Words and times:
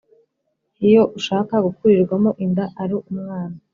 Iyo 0.87 1.01
ushaka 1.17 1.53
gukurirwamo 1.65 2.29
inda 2.45 2.65
ari 2.81 2.93
umwana 3.11 3.57